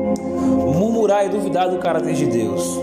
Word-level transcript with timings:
O 0.00 0.77
Murmurar 0.98 1.26
e 1.26 1.28
duvidar 1.28 1.70
do 1.70 1.78
caráter 1.78 2.12
de 2.12 2.26
Deus. 2.26 2.76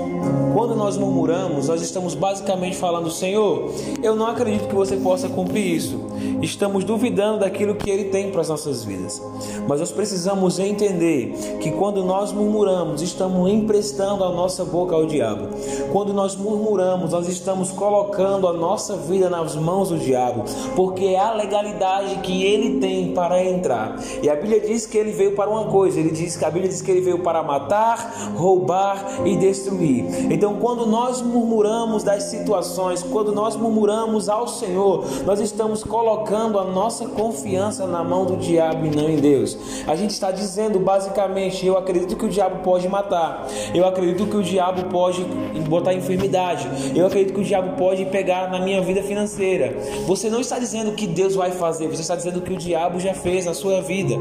Quando 0.54 0.74
nós 0.74 0.96
murmuramos, 0.96 1.68
nós 1.68 1.82
estamos 1.82 2.16
basicamente 2.16 2.78
falando: 2.78 3.12
Senhor, 3.12 3.70
eu 4.02 4.16
não 4.16 4.26
acredito 4.26 4.70
que 4.70 4.74
você 4.74 4.96
possa 4.96 5.28
cumprir 5.28 5.76
isso. 5.76 6.06
Estamos 6.42 6.86
duvidando 6.86 7.40
daquilo 7.40 7.76
que 7.76 7.90
Ele 7.90 8.06
tem 8.06 8.32
para 8.32 8.40
as 8.40 8.48
nossas 8.48 8.86
vidas. 8.86 9.22
Mas 9.68 9.80
nós 9.80 9.92
precisamos 9.92 10.60
entender 10.60 11.58
que 11.60 11.72
quando 11.72 12.04
nós 12.04 12.32
murmuramos, 12.32 13.02
estamos 13.02 13.52
emprestando 13.52 14.24
a 14.24 14.30
nossa 14.30 14.64
boca 14.64 14.96
ao 14.96 15.06
diabo. 15.06 15.50
Quando 15.92 16.14
nós 16.14 16.36
murmuramos, 16.36 17.12
nós 17.12 17.28
estamos 17.28 17.72
colocando 17.72 18.48
a 18.48 18.54
nossa 18.54 18.96
vida 18.96 19.30
nas 19.30 19.56
mãos 19.56 19.90
do 19.90 19.98
diabo, 19.98 20.46
porque 20.76 21.06
é 21.06 21.20
a 21.20 21.34
legalidade 21.34 22.16
que 22.20 22.44
ele 22.44 22.80
tem 22.80 23.14
para 23.14 23.44
entrar. 23.44 23.98
E 24.22 24.30
a 24.30 24.36
Bíblia 24.36 24.62
diz 24.62 24.86
que 24.86 24.98
ele 24.98 25.12
veio 25.12 25.36
para 25.36 25.50
uma 25.50 25.66
coisa, 25.66 26.00
ele 26.00 26.12
diz 26.12 26.38
que 26.38 26.46
a 26.46 26.50
Bíblia 26.50 26.70
diz 26.70 26.82
que 26.82 26.92
ele 26.92 27.02
veio 27.02 27.20
para 27.20 27.44
matar, 27.44 28.05
roubar 28.36 29.26
e 29.26 29.36
destruir. 29.36 30.32
Então 30.32 30.56
quando 30.56 30.86
nós 30.86 31.22
murmuramos 31.22 32.04
das 32.04 32.24
situações, 32.24 33.04
quando 33.04 33.32
nós 33.32 33.56
murmuramos 33.56 34.30
ao 34.30 34.48
Senhor, 34.48 35.06
nós 35.26 35.40
estamos 35.40 35.84
colocando 35.84 36.60
a 36.60 36.64
nossa 36.64 37.08
confiança 37.08 37.86
na 37.86 38.04
mão 38.04 38.26
do 38.26 38.38
diabo 38.38 38.86
e 38.86 38.96
não 38.96 39.10
em 39.10 39.18
Deus. 39.18 39.58
A 39.88 39.96
gente 39.96 40.12
está 40.12 40.32
dizendo 40.32 40.80
basicamente: 40.80 41.66
eu 41.66 41.78
acredito 41.78 42.16
que 42.16 42.26
o 42.26 42.30
diabo 42.30 42.64
pode 42.64 42.88
matar, 42.88 43.48
eu 43.74 43.86
acredito 43.86 44.26
que 44.28 44.38
o 44.38 44.44
diabo 44.44 44.90
pode 44.90 45.24
botar 45.68 45.94
enfermidade, 45.94 46.68
eu 46.96 47.06
acredito 47.06 47.34
que 47.34 47.42
o 47.42 47.44
diabo 47.44 47.76
pode 47.78 48.06
pegar 48.06 48.50
na 48.50 48.60
minha 48.60 48.82
vida 48.82 49.02
financeira. 49.04 49.78
Você 50.06 50.30
não 50.30 50.40
está 50.40 50.60
dizendo 50.60 50.94
que 50.94 51.08
Deus 51.08 51.36
vai 51.36 51.52
fazer, 51.52 51.88
você 51.88 52.02
está 52.02 52.16
dizendo 52.16 52.42
que 52.42 52.54
o 52.54 52.58
diabo 52.58 53.00
já 53.00 53.14
fez 53.14 53.46
na 53.46 53.54
sua 53.54 53.82
vida. 53.82 54.16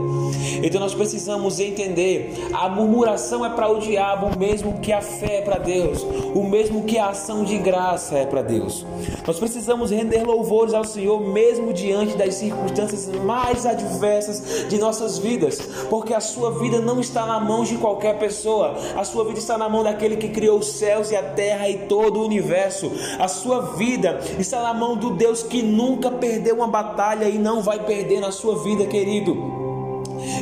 Então, 0.62 0.80
nós 0.80 0.94
precisamos 0.94 1.58
entender: 1.58 2.48
a 2.52 2.68
murmuração 2.68 3.44
é 3.44 3.50
para 3.50 3.68
o 3.74 3.80
diabo, 3.80 4.38
mesmo 4.38 4.80
que 4.80 4.92
a 4.92 5.00
fé 5.00 5.38
é 5.38 5.42
para 5.42 5.58
Deus 5.58 6.04
o 6.34 6.42
mesmo 6.42 6.82
que 6.84 6.98
a 6.98 7.08
ação 7.10 7.44
de 7.44 7.56
graça 7.58 8.18
é 8.18 8.26
para 8.26 8.42
Deus. 8.42 8.84
Nós 9.26 9.38
precisamos 9.38 9.90
render 9.90 10.24
louvores 10.24 10.74
ao 10.74 10.84
Senhor 10.84 11.20
mesmo 11.20 11.72
diante 11.72 12.16
das 12.16 12.34
circunstâncias 12.34 13.06
mais 13.24 13.64
adversas 13.64 14.68
de 14.68 14.78
nossas 14.78 15.18
vidas, 15.18 15.60
porque 15.88 16.12
a 16.12 16.20
sua 16.20 16.50
vida 16.58 16.80
não 16.80 17.00
está 17.00 17.24
na 17.24 17.38
mão 17.38 17.62
de 17.64 17.76
qualquer 17.76 18.18
pessoa, 18.18 18.74
a 18.96 19.04
sua 19.04 19.24
vida 19.24 19.38
está 19.38 19.56
na 19.56 19.68
mão 19.68 19.84
daquele 19.84 20.16
que 20.16 20.28
criou 20.28 20.58
os 20.58 20.66
céus 20.66 21.10
e 21.10 21.16
a 21.16 21.22
terra 21.22 21.68
e 21.68 21.78
todo 21.86 22.20
o 22.20 22.24
universo. 22.24 22.90
A 23.18 23.28
sua 23.28 23.60
vida 23.76 24.18
está 24.38 24.62
na 24.62 24.74
mão 24.74 24.96
do 24.96 25.10
Deus 25.10 25.42
que 25.42 25.62
nunca 25.62 26.10
perdeu 26.10 26.56
uma 26.56 26.68
batalha 26.68 27.28
e 27.28 27.38
não 27.38 27.62
vai 27.62 27.78
perder 27.78 28.20
na 28.20 28.32
sua 28.32 28.62
vida, 28.62 28.86
querido. 28.86 29.63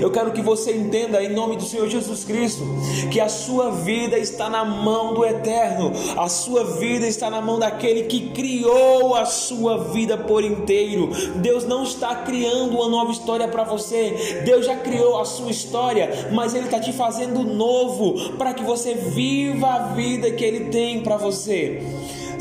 Eu 0.01 0.11
quero 0.11 0.33
que 0.33 0.43
você 0.43 0.73
entenda, 0.73 1.23
em 1.23 1.33
nome 1.33 1.57
do 1.57 1.65
Senhor 1.65 1.89
Jesus 1.89 2.25
Cristo, 2.25 2.65
que 3.11 3.21
a 3.21 3.29
sua 3.29 3.71
vida 3.71 4.19
está 4.19 4.49
na 4.49 4.65
mão 4.65 5.15
do 5.15 5.25
Eterno, 5.25 5.93
a 6.17 6.29
sua 6.29 6.65
vida 6.65 7.07
está 7.07 7.31
na 7.31 7.41
mão 7.41 7.59
daquele 7.59 8.05
que 8.05 8.31
criou 8.31 9.15
a 9.15 9.25
sua 9.25 9.79
vida 9.85 10.17
por 10.17 10.43
inteiro. 10.45 11.11
Deus 11.37 11.65
não 11.65 11.83
está 11.83 12.15
criando 12.17 12.77
uma 12.77 12.89
nova 12.89 13.13
história 13.13 13.49
para 13.49 13.65
você, 13.65 14.43
Deus 14.45 14.67
já 14.67 14.77
criou 14.77 15.21
a 15.21 15.25
sua 15.25 15.51
história, 15.51 16.31
mas 16.33 16.55
Ele 16.55 16.67
está 16.67 16.81
te 16.81 16.93
fazendo 16.93 17.43
novo 17.43 18.37
para 18.37 18.55
que 18.55 18.63
você 18.63 18.95
viva 18.95 19.69
a 19.69 19.79
vida 19.89 20.31
que 20.31 20.45
Ele 20.45 20.67
tem 20.67 21.03
para 21.03 21.17
você. 21.17 21.83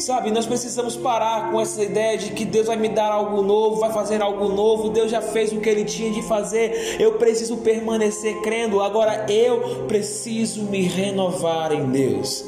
Sabe, 0.02 0.32
nós 0.32 0.48
precisamos 0.48 0.96
parar 0.96 1.52
com 1.52 1.62
essa 1.62 1.84
ideia 1.84 2.18
de 2.18 2.32
que 2.32 2.44
Deus 2.44 2.66
vai 2.66 2.76
me 2.76 2.90
dar 2.90 3.12
algo 3.12 3.44
novo, 3.44 3.80
vai 3.80 3.94
fazer 3.94 4.20
algo 4.20 4.50
novo. 4.50 4.90
Deus 4.90 5.12
já 5.12 5.22
fez 5.22 5.54
o 5.54 5.60
que 5.60 5.70
ele 5.70 5.86
tinha 5.86 6.12
de 6.12 6.24
fazer. 6.24 7.00
Eu 7.00 7.14
preciso 7.20 7.58
permanecer 7.58 8.42
crendo. 8.42 8.82
Agora 8.82 9.28
eu 9.32 9.86
preciso 9.88 10.64
me 10.64 10.82
renovar 10.82 11.72
em 11.72 11.86
Deus. 11.92 12.44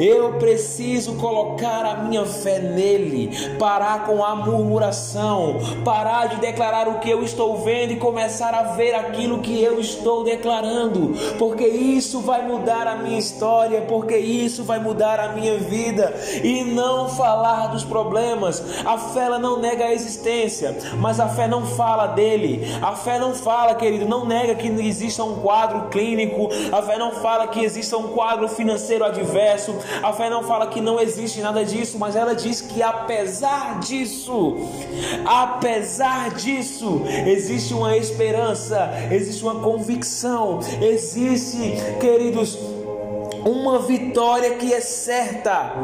Eu 0.00 0.32
preciso 0.34 1.14
colocar 1.14 1.84
a 1.84 1.96
minha 2.02 2.24
fé 2.26 2.58
nele, 2.58 3.30
parar 3.56 4.04
com 4.04 4.24
a 4.24 4.34
murmuração, 4.34 5.58
parar 5.84 6.26
de 6.26 6.40
declarar 6.40 6.88
o 6.88 6.98
que 6.98 7.08
eu 7.08 7.22
estou 7.22 7.58
vendo 7.58 7.92
e 7.92 7.96
começar 7.96 8.52
a 8.52 8.74
ver 8.74 8.94
aquilo 8.94 9.38
que 9.38 9.62
eu 9.62 9.80
estou 9.80 10.24
declarando, 10.24 11.14
porque 11.38 11.66
isso 11.66 12.20
vai 12.20 12.46
mudar 12.46 12.86
a 12.86 12.96
minha 12.96 13.18
história, 13.18 13.82
porque 13.82 14.16
isso 14.16 14.64
vai 14.64 14.78
mudar 14.78 15.20
a 15.20 15.32
minha 15.32 15.56
vida 15.56 16.12
e 16.42 16.64
não 16.64 16.95
não 16.96 17.08
falar 17.08 17.68
dos 17.68 17.84
problemas. 17.84 18.62
A 18.84 18.96
fé 18.96 19.26
ela 19.26 19.38
não 19.38 19.60
nega 19.60 19.84
a 19.84 19.92
existência, 19.92 20.76
mas 20.98 21.20
a 21.20 21.28
fé 21.28 21.46
não 21.46 21.66
fala 21.66 22.06
dele. 22.08 22.66
A 22.80 22.92
fé 22.92 23.18
não 23.18 23.34
fala, 23.34 23.74
querido, 23.74 24.06
não 24.06 24.24
nega 24.24 24.54
que 24.54 24.68
exista 24.68 25.22
um 25.22 25.40
quadro 25.40 25.88
clínico. 25.88 26.48
A 26.72 26.82
fé 26.82 26.98
não 26.98 27.12
fala 27.12 27.48
que 27.48 27.60
exista 27.60 27.96
um 27.96 28.08
quadro 28.08 28.48
financeiro 28.48 29.04
adverso. 29.04 29.74
A 30.02 30.12
fé 30.12 30.30
não 30.30 30.42
fala 30.42 30.66
que 30.66 30.80
não 30.80 30.98
existe 31.00 31.40
nada 31.40 31.64
disso, 31.64 31.98
mas 31.98 32.16
ela 32.16 32.34
diz 32.34 32.60
que 32.60 32.82
apesar 32.82 33.80
disso, 33.80 34.56
apesar 35.24 36.30
disso, 36.34 37.02
existe 37.26 37.74
uma 37.74 37.96
esperança, 37.96 38.90
existe 39.10 39.42
uma 39.42 39.56
convicção, 39.56 40.60
existe, 40.80 41.76
queridos, 42.00 42.58
uma 43.44 43.78
vitória 43.78 44.54
que 44.54 44.72
é 44.72 44.80
certa. 44.80 45.74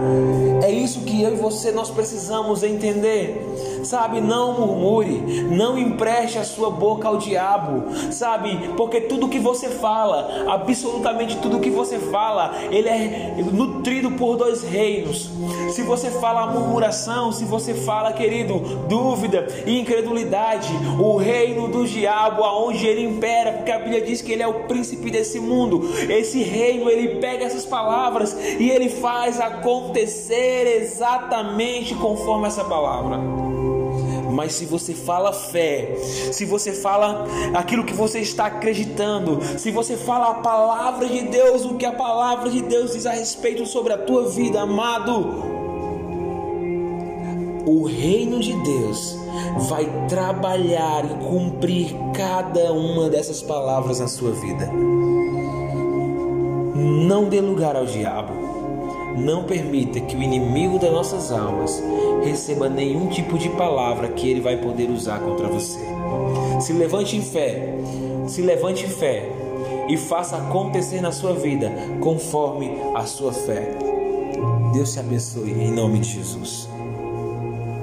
É 0.63 0.71
isso 0.71 1.01
que 1.01 1.23
eu 1.23 1.35
e 1.35 1.37
você 1.37 1.71
nós 1.71 1.91
precisamos 1.91 2.63
entender. 2.63 3.81
Sabe, 3.85 4.21
não 4.21 4.61
murmure, 4.61 5.43
não 5.51 5.77
empreste 5.77 6.39
a 6.39 6.45
sua 6.45 6.71
boca 6.71 7.09
ao 7.09 7.17
diabo, 7.17 8.13
sabe? 8.13 8.71
Porque 8.77 9.01
tudo 9.01 9.29
que 9.29 9.41
você 9.41 9.69
fala, 9.69 10.45
absolutamente 10.49 11.37
tudo 11.39 11.59
que 11.59 11.69
você 11.69 11.99
fala, 11.99 12.55
ele 12.71 12.89
é 12.89 13.35
nutrido 13.53 14.13
por 14.13 14.37
dois 14.37 14.63
reinos. 14.63 15.31
Se 15.71 15.83
você 15.83 16.11
fala 16.11 16.47
murmuração, 16.47 17.33
se 17.33 17.45
você 17.45 17.75
fala, 17.75 18.13
querido, 18.13 18.61
dúvida 18.89 19.49
e 19.67 19.81
incredulidade, 19.81 20.69
o 21.01 21.17
reino 21.17 21.67
do 21.67 21.85
diabo 21.85 22.45
aonde 22.45 22.87
ele 22.87 23.03
impera, 23.03 23.53
porque 23.53 23.73
a 23.73 23.79
Bíblia 23.79 24.01
diz 24.03 24.23
que 24.23 24.33
ele 24.33 24.43
é 24.43 24.47
o 24.47 24.65
príncipe 24.65 25.11
desse 25.11 25.41
mundo. 25.41 25.83
Esse 26.09 26.43
reino 26.43 26.89
ele 26.89 27.21
pega 27.33 27.47
essas 27.47 27.65
palavras 27.65 28.37
e 28.59 28.71
ele 28.71 28.91
faz 28.91 29.41
acontecer 29.41 30.83
exatamente 30.83 31.95
conforme 31.95 32.47
essa 32.47 32.63
palavra. 32.63 33.19
Mas 34.31 34.53
se 34.55 34.67
você 34.67 34.95
fala 34.95 35.33
fé, 35.33 35.95
se 36.31 36.45
você 36.45 36.73
fala 36.73 37.27
aquilo 37.55 37.85
que 37.85 37.95
você 37.95 38.21
está 38.21 38.47
acreditando, 38.47 39.41
se 39.59 39.71
você 39.71 39.97
fala 39.97 40.31
a 40.31 40.35
palavra 40.35 41.07
de 41.07 41.23
Deus, 41.23 41.65
o 41.65 41.75
que 41.75 41.87
a 41.87 41.93
palavra 41.93 42.51
de 42.51 42.63
Deus 42.63 42.93
diz 42.93 43.07
a 43.07 43.13
respeito 43.13 43.65
sobre 43.67 43.93
a 43.93 43.99
tua 43.99 44.29
vida, 44.29 44.63
amado, 44.63 45.53
o 47.67 47.85
reino 47.87 48.41
de 48.41 48.53
Deus 48.63 49.17
vai 49.69 49.87
trabalhar 50.09 51.05
e 51.05 51.25
cumprir 51.27 51.95
cada 52.15 52.73
uma 52.73 53.09
dessas 53.09 53.43
palavras 53.43 54.01
na 54.01 54.09
sua 54.09 54.33
vida. 54.33 54.71
Não 56.75 57.29
dê 57.29 57.41
lugar 57.41 57.77
ao 57.77 57.85
diabo. 57.85 58.33
Não 59.17 59.45
permita 59.45 60.01
que 60.01 60.17
o 60.17 60.23
inimigo 60.23 60.79
das 60.79 60.91
nossas 60.91 61.31
almas 61.31 61.83
receba 62.25 62.69
nenhum 62.69 63.09
tipo 63.09 63.39
de 63.39 63.51
palavra 63.51 64.09
que 64.09 64.29
ele 64.29 64.41
vai 64.41 64.57
poder 64.57 64.89
usar 64.89 65.21
contra 65.21 65.49
você. 65.49 65.79
Se 66.61 66.73
levante 66.73 67.17
em 67.17 67.23
fé, 67.23 67.75
se 68.27 68.41
levante 68.41 68.87
em 68.87 68.89
fé 68.89 69.29
e 69.89 69.97
faça 69.97 70.37
acontecer 70.37 71.01
na 71.03 71.13
sua 71.13 71.35
vida 71.35 71.71
conforme 72.01 72.73
a 72.95 73.05
sua 73.05 73.33
fé. 73.33 73.77
Deus 74.73 74.93
te 74.95 75.01
abençoe 75.01 75.51
em 75.51 75.71
nome 75.71 75.99
de 75.99 76.15
Jesus. 76.15 76.69